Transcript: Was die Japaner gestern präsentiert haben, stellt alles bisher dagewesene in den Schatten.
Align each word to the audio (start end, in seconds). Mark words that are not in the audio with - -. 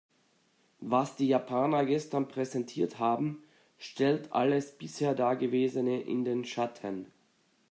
Was 0.79 1.15
die 1.15 1.27
Japaner 1.27 1.85
gestern 1.85 2.27
präsentiert 2.27 2.97
haben, 2.97 3.43
stellt 3.77 4.33
alles 4.33 4.75
bisher 4.75 5.13
dagewesene 5.13 6.01
in 6.01 6.25
den 6.25 6.43
Schatten. 6.43 7.05